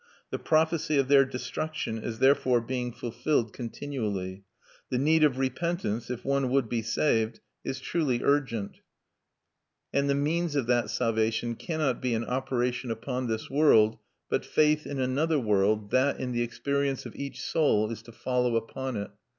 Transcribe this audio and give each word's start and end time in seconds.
The 0.31 0.39
prophecy 0.39 0.97
of 0.97 1.09
their 1.09 1.25
destruction 1.25 1.99
is 1.99 2.17
therefore 2.17 2.59
being 2.59 2.91
fulfilled 2.91 3.53
continually; 3.53 4.45
the 4.89 4.97
need 4.97 5.23
of 5.23 5.37
repentance, 5.37 6.09
if 6.09 6.25
one 6.25 6.49
would 6.49 6.67
be 6.67 6.81
saved, 6.81 7.39
is 7.63 7.79
truly 7.79 8.19
urgent; 8.23 8.79
and 9.93 10.09
the 10.09 10.15
means 10.15 10.55
of 10.55 10.65
that 10.65 10.89
salvation 10.89 11.53
cannot 11.53 12.01
be 12.01 12.15
an 12.15 12.25
operation 12.25 12.89
upon 12.89 13.27
this 13.27 13.47
world, 13.47 13.99
but 14.27 14.43
faith 14.43 14.87
in 14.87 14.99
another 14.99 15.37
world 15.37 15.91
that, 15.91 16.19
in 16.19 16.31
the 16.31 16.41
experience 16.41 17.05
of 17.05 17.15
each 17.15 17.39
soul, 17.39 17.91
is 17.91 18.01
to 18.01 18.11
follow 18.11 18.55
upon 18.55 18.97
it. 18.97 19.11